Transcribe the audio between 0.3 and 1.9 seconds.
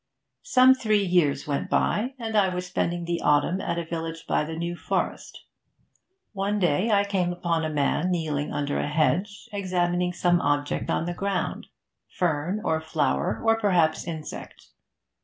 Some three years went